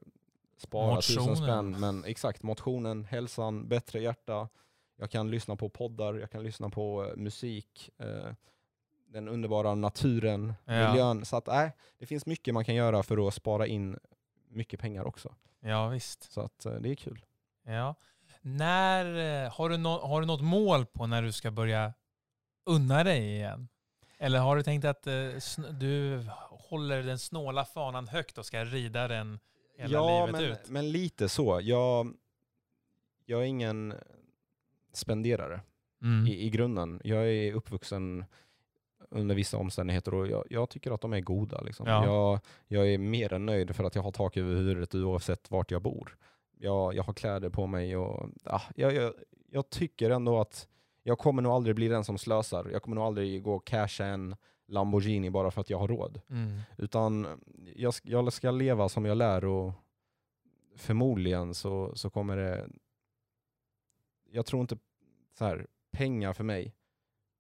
[0.57, 1.37] spara tusen Motionen.
[1.37, 4.49] spänn, men exakt motionen, hälsan, bättre hjärta.
[5.01, 8.33] Jag kan lyssna på poddar, jag kan lyssna på eh, musik, eh,
[9.09, 10.89] den underbara naturen, Ja.
[10.91, 11.25] miljön.
[11.25, 13.99] Så att nej, det finns mycket man kan göra för att spara in
[14.49, 15.35] mycket pengar också.
[15.61, 16.33] Ja, visst.
[16.33, 17.25] Så att eh, det är kul.
[17.67, 17.95] Ja.
[18.41, 19.05] När,
[19.51, 21.93] har, du nå- har du något mål på när du ska börja
[22.67, 23.69] unna dig igen?
[24.19, 25.13] Eller har du tänkt att eh,
[25.71, 29.39] du håller den snåla fanan högt och ska rida den
[29.77, 30.69] hela ja, livet men, ut?
[30.69, 31.61] men lite så.
[31.63, 32.15] Jag,
[33.27, 33.95] jag är ingen
[34.99, 35.61] spenderare.
[36.03, 36.27] Mm.
[36.27, 37.01] i, i grunden.
[37.05, 38.25] Jag är uppvuxen
[39.11, 41.61] under vissa omständigheter och jag, jag tycker att de är goda.
[41.61, 41.87] Liksom.
[41.87, 42.05] Ja.
[42.05, 45.71] Jag, jag är mer än nöjd för att jag har tak över huvudet oavsett vart
[45.71, 46.17] jag bor.
[46.59, 50.69] Jag, jag har kläder på mig och ah, jag, tycker ändå att
[51.03, 52.69] jag kommer nog aldrig bli den som slösar.
[52.73, 56.21] Jag kommer nog aldrig gå och casha en Lamborghini bara för att jag har råd.
[56.31, 56.61] Mm.
[56.79, 57.27] Utan
[58.05, 59.73] jag ska leva som jag lär och
[60.77, 62.69] förmodligen så, så kommer det...
[64.31, 64.77] Jag tror inte
[65.39, 66.75] så här, pengar för mig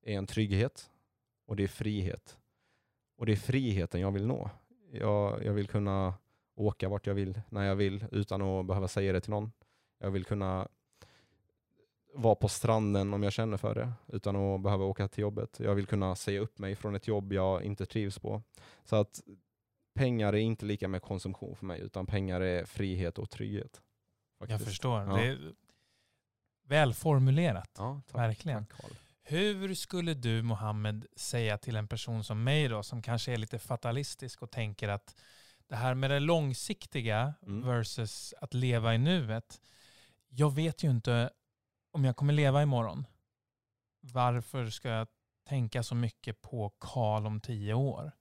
[0.02, 0.90] är en trygghet
[1.46, 2.38] och det är frihet.
[3.16, 4.50] Och det är friheten jag vill nå.
[4.92, 6.14] Jag, jag vill kunna
[6.54, 9.52] åka vart jag vill, när jag vill, utan att behöva säga det till någon.
[9.98, 10.68] Jag vill kunna
[12.14, 15.61] vara på stranden om jag känner för det, utan att behöva åka till jobbet.
[15.61, 18.42] Jag vill kunna säga upp mig från ett jobb jag inte trivs på.
[18.84, 19.20] Så att
[19.94, 23.82] pengar är inte lika med konsumtion för mig, utan pengar är frihet och trygghet.
[24.38, 24.70] Jag faktiskt.
[24.70, 25.00] förstår.
[25.00, 25.16] Ja.
[25.16, 25.54] Det är
[26.68, 27.70] välformulerat.
[27.78, 28.66] Ja, tack, Verkligen.
[28.66, 28.90] Tack.
[29.22, 33.59] Hur skulle du Mohammed säga till en person som mig då, som kanske är lite
[33.59, 35.16] fatalistisk och tänker att
[35.66, 37.66] det här med det långsiktiga Mm.
[37.68, 39.61] versus att leva i nuet.
[40.28, 41.31] Jag vet ju inte
[41.90, 43.07] om jag kommer leva imorgon.
[44.00, 45.09] Varför ska jag
[45.48, 48.12] tänka så mycket på Karl om tio år?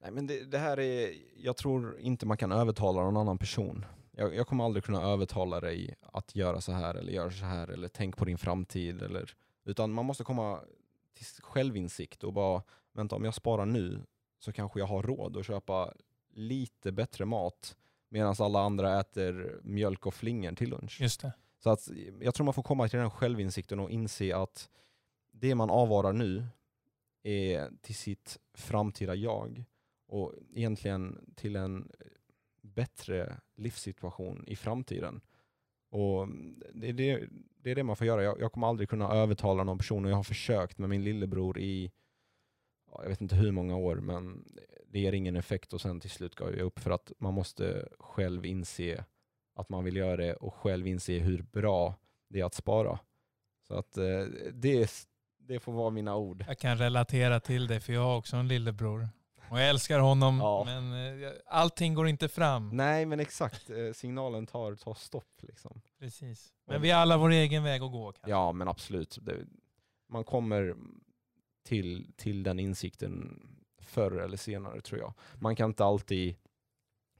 [0.00, 3.84] Nej, men det, det här är, jag tror inte man kan övertala någon annan person.
[4.18, 7.68] Jag, jag kommer aldrig kunna övertala dig att göra så här eller göra så här
[7.68, 9.02] eller tänk på din framtid.
[9.02, 10.60] Eller, utan man måste komma
[11.14, 14.02] till självinsikt och bara, vänta om jag sparar nu
[14.38, 15.94] så kanske jag har råd att köpa
[16.34, 17.76] lite bättre mat
[18.08, 21.00] medan alla andra äter mjölk och flingor till lunch.
[21.00, 21.32] Just det.
[21.58, 21.88] Så att
[22.20, 24.68] jag tror man får komma till den självinsikten och inse att
[25.32, 26.46] det man avvarar nu
[27.22, 29.64] är till sitt framtida jag
[30.06, 31.92] och egentligen till en
[32.74, 35.20] bättre livssituation i framtiden.
[35.90, 36.28] Och
[36.74, 37.28] det är det,
[37.62, 38.22] det, är det man får göra.
[38.22, 41.58] Jag, jag kommer aldrig kunna övertala någon person och jag har försökt med min lillebror
[41.58, 41.92] i
[43.02, 44.44] jag vet inte hur många år men
[44.86, 47.88] det ger ingen effekt och sen till slut gav jag upp för att man måste
[47.98, 49.04] själv inse
[49.54, 51.94] att man vill göra det och själv inse hur bra
[52.28, 52.98] det är att spara.
[53.68, 54.90] Så att eh, det,
[55.38, 56.44] det får vara mina ord.
[56.48, 59.08] Jag kan relatera till det för jag har också en lillebror.
[59.50, 60.62] Och jag älskar honom Ja.
[60.66, 62.70] men eh, allting går inte fram.
[62.76, 65.80] Nej men exakt, eh, signalen tar, tar stopp liksom.
[65.98, 66.52] Precis.
[66.66, 68.12] Men vi har alla vår egen väg att gå.
[68.12, 68.30] Kanske.
[68.30, 69.18] Ja men absolut.
[69.22, 69.36] Det,
[70.08, 70.76] man kommer
[71.64, 73.42] till, till den insikten
[73.80, 75.14] förr eller senare tror jag.
[75.34, 76.36] Man kan inte alltid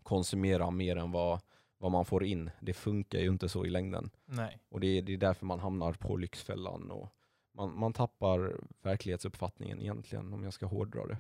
[0.03, 1.41] konsumera mer än vad,
[1.79, 2.51] vad man får in.
[2.61, 4.11] Det funkar ju inte så i längden.
[4.27, 4.59] Nej.
[4.69, 6.91] Och det är, det är därför man hamnar på Lyxfällan.
[6.91, 7.09] Och
[7.55, 11.17] man, man tappar verklighetsuppfattningen egentligen om jag ska hårdra det.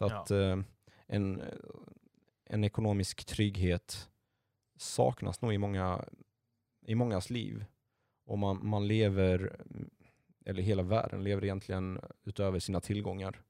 [0.00, 0.20] Så Ja.
[0.20, 0.58] att eh,
[1.06, 1.42] en,
[2.44, 4.10] en ekonomisk trygghet
[4.76, 6.04] saknas nog i, många,
[6.86, 7.64] i mångas liv.
[8.26, 9.60] Och man, man lever,
[10.44, 13.42] eller hela världen lever egentligen utöver sina tillgångar.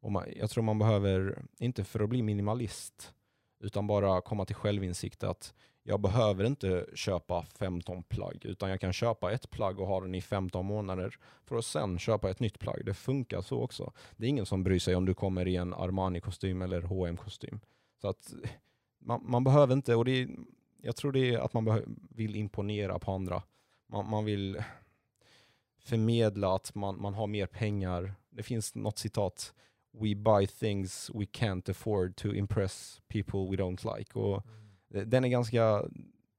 [0.00, 3.14] Och man, jag tror man behöver, inte för att bli minimalist,
[3.60, 5.54] utan bara komma till självinsikt att
[5.88, 10.14] jag behöver inte köpa 15 plagg, utan jag kan köpa ett plagg och ha den
[10.14, 12.84] i 15 månader för att sen köpa ett nytt plagg.
[12.84, 13.92] Det funkar så också.
[14.16, 17.60] Det är ingen som bryr sig om du kommer i en Armani-kostym eller hm kostym
[18.00, 18.34] Så att
[18.98, 20.28] man, man behöver inte, och det är,
[20.82, 23.42] jag tror det är att man vill imponera på andra.
[23.88, 24.62] Man, man vill
[25.78, 28.14] förmedla att man, man har mer pengar.
[28.30, 29.54] Det finns något citat,
[29.92, 34.18] We buy things we can't afford to impress people we don't like.
[34.18, 35.84] Och mm den är ganska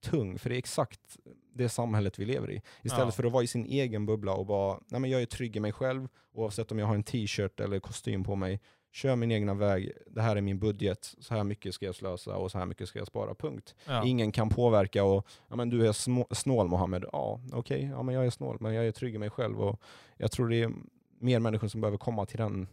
[0.01, 1.17] tung, för det är exakt
[1.53, 2.61] det samhället vi lever i.
[2.81, 3.11] Istället Ja.
[3.11, 5.59] för att vara i sin egen bubbla och bara, nej men jag är trygg i
[5.59, 8.59] mig själv, oavsett om jag har en t-shirt eller kostym på mig.
[8.91, 12.37] Kör min egna väg, det här är min budget, så här mycket ska jag slösa
[12.37, 13.75] och så här mycket ska jag spara, punkt.
[13.85, 14.05] Ja.
[14.05, 17.05] Ingen kan påverka och, ja men du är små, snål Mohammed.
[17.11, 19.81] Ja, okej, ja men jag är snål, men jag är trygg i mig själv och
[20.17, 20.71] jag tror det är
[21.19, 22.67] mer människor som behöver komma till den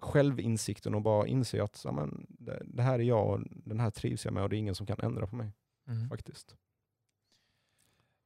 [0.00, 3.90] självinsikten och bara inse att ja, men, det, det här är jag och den här
[3.90, 5.52] trivs jag med och det är ingen som kan ändra på mig
[5.88, 6.08] Mm.
[6.08, 6.54] faktiskt.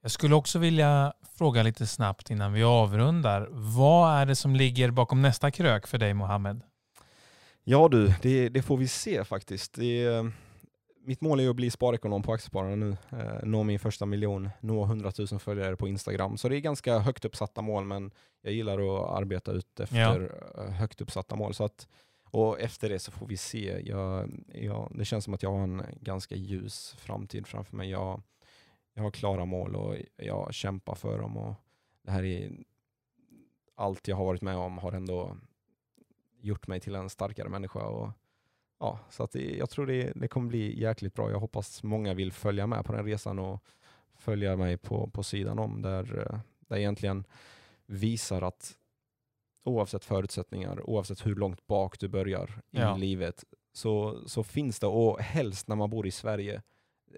[0.03, 3.49] Jag skulle också vilja fråga lite snabbt innan vi avrundar.
[3.51, 6.63] Vad är det som ligger bakom nästa krök för dig Mohammed?
[7.65, 9.75] Ja du, det, det får vi se faktiskt.
[9.75, 10.25] Det
[11.07, 12.97] mitt mål är att bli sparekonom på Aktiespararna nu.
[13.13, 16.37] Eh, nå min första miljon, nå 100 000 följare på Instagram.
[16.37, 18.11] Så det är ganska högt uppsatta mål men
[18.43, 21.55] jag gillar att arbeta ut efter eh, högt uppsatta mål.
[21.55, 21.89] Så att,
[22.35, 23.83] och efter det så får vi se.
[23.85, 27.91] Jag, jag, det känns som att jag har en ganska ljus framtid framför mig.
[27.91, 28.23] Jag,
[28.95, 31.37] jag har klara mål och jag kämpar för dem.
[31.37, 31.55] Och
[32.03, 32.53] det här är
[33.75, 35.37] allt jag har varit med om har ändå
[36.41, 37.87] gjort mig till en starkare människa.
[37.87, 38.11] Och,
[38.79, 41.31] ja, så att det, jag tror det, det kommer bli jäkligt bra.
[41.31, 43.65] Jag hoppas många vill följa med på den resan och
[44.15, 47.25] följa mig på, på sidan om där, där jag egentligen
[47.87, 48.79] visar att
[49.65, 52.97] oavsett förutsättningar, oavsett hur långt bak du börjar i Ja.
[52.97, 56.63] livet, så, så finns det, och helst när man bor i Sverige,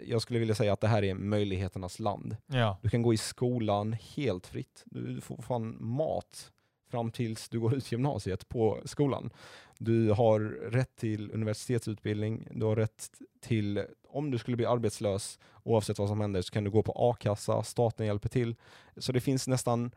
[0.07, 2.37] jag skulle vilja säga att det här är möjligheternas land.
[2.47, 2.79] Ja.
[2.83, 4.83] Du kan gå i skolan helt fritt.
[4.85, 6.53] Du får fan mat
[6.91, 9.31] fram tills du går ut gymnasiet på skolan.
[9.79, 15.99] Du har rätt till universitetsutbildning, du har rätt till, om du skulle bli arbetslös, oavsett
[15.99, 18.55] vad som händer, så kan du gå på a-kassa, staten hjälper till.
[18.97, 19.91] Så det finns nästan,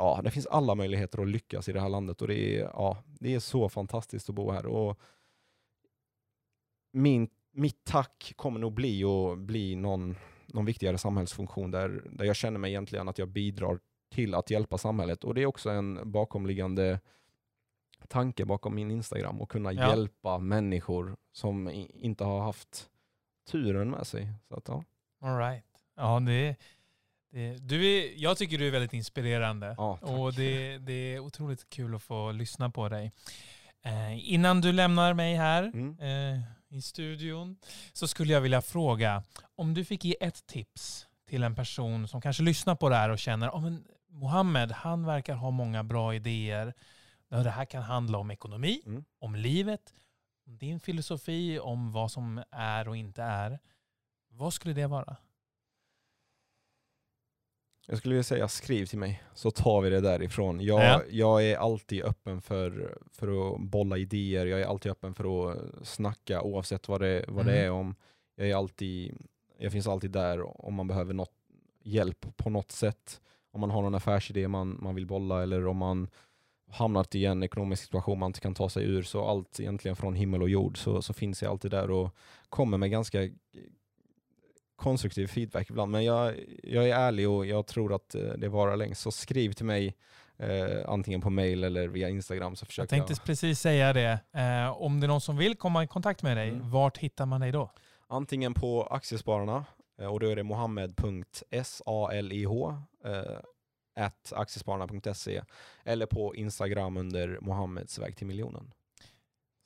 [0.00, 3.02] ja, det finns alla möjligheter att lyckas i det här landet och det är, ja,
[3.20, 4.66] det är så fantastiskt att bo här.
[4.66, 4.98] Och
[6.92, 12.36] min, mitt tack kommer nog bli att bli någon, någon viktigare samhällsfunktion där, där jag
[12.36, 13.78] känner mig egentligen att jag bidrar
[14.14, 15.24] till att hjälpa samhället.
[15.24, 17.00] Och det är också en bakomliggande
[18.08, 19.88] tanke bakom min Instagram, att kunna Ja.
[19.88, 22.90] hjälpa människor som i- inte har haft
[23.50, 24.28] turen med sig.
[24.48, 24.84] Så att, ja.
[25.20, 25.64] All right.
[25.96, 26.56] Ja, det, det,
[27.60, 29.74] du är, jag tycker du är väldigt inspirerande.
[29.78, 33.12] Ja, och det, det är otroligt kul att få lyssna på dig.
[33.82, 35.98] Eh, innan du lämnar mig här Mm.
[36.00, 37.56] eh, i studion
[37.92, 39.22] så skulle jag vilja fråga
[39.56, 43.10] om du fick ge ett tips till en person som kanske lyssnar på det här
[43.10, 46.74] och känner oh, men Mohammed, han verkar ha många bra idéer.
[47.28, 49.04] Det här kan handla om ekonomi, Mm.
[49.18, 49.94] om livet,
[50.46, 53.58] om din filosofi, om vad som är och inte är.
[54.30, 55.16] Vad skulle det vara?
[57.90, 60.60] Jag skulle vilja säga skriv till mig, så tar vi det därifrån.
[60.60, 61.02] Jag, Ja.
[61.10, 65.58] jag är alltid öppen för, för att bolla idéer, jag är alltid öppen för att
[65.82, 67.64] snacka oavsett vad det, vad det Mm.
[67.64, 67.94] är om.
[68.36, 69.14] Jag, är alltid,
[69.58, 71.32] jag finns alltid där om man behöver något,
[71.82, 73.20] hjälp på något sätt.
[73.52, 76.08] Om man har någon affärsidé man, man vill bolla eller om man
[76.70, 79.02] hamnat i en ekonomisk situation man inte kan ta sig ur.
[79.02, 82.14] Så allt egentligen från himmel och jord så, så finns jag alltid där och
[82.48, 83.28] kommer med ganska
[84.80, 85.92] konstruktiv feedback ibland.
[85.92, 89.00] Men jag, jag är ärlig och jag tror att eh, det varar längst.
[89.02, 89.96] Så skriv till mig
[90.38, 94.20] eh, antingen på mail eller via Instagram så Jag försöker tänkte precis säga det.
[94.32, 96.70] Eh, om det är någon som vill komma i kontakt med dig, Mm.
[96.70, 97.70] vart hittar man dig då?
[98.06, 99.64] Antingen på Aktiespararna
[100.00, 102.48] eh, och då är det mohammed.salih
[103.04, 103.38] eh,
[104.04, 105.42] at aktiespararna.se
[105.84, 108.72] eller på Instagram under Mohammeds väg till miljonen.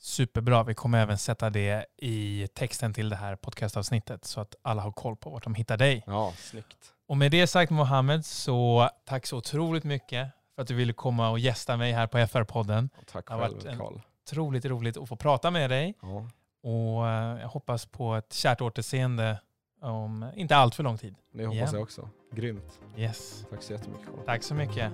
[0.05, 0.63] Superbra.
[0.63, 4.93] Vi kommer även sätta det i texten till det här podcastavsnittet så att alla har
[4.93, 6.05] koll på vart de hittar dig.
[6.07, 6.77] Ja, snyggt.
[7.09, 11.31] Och med det sagt Mohammed så tack så otroligt mycket för att du ville komma
[11.31, 12.89] och gästa mig här på FR-podden.
[13.01, 14.03] Och tack Det har själv varit.
[14.27, 16.29] Otroligt roligt att få prata med dig Ja,
[16.63, 19.41] och eh, jag hoppas på ett kärt återseende
[19.81, 21.15] om inte allt för lång tid.
[21.33, 21.77] det hoppas Ja.
[21.79, 22.09] jag också.
[22.33, 22.81] Grymt.
[22.97, 23.45] Yes.
[23.51, 24.25] Tack så jättemycket Karl.
[24.27, 24.93] Tack så mycket.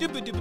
[0.00, 0.38] Dubbe, dubbe.